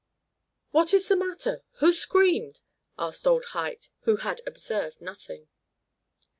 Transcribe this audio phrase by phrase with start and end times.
[0.71, 1.61] "What is the matter?
[1.73, 2.61] Who screamed?"
[2.97, 5.47] asked old Huyt, who had observed nothing.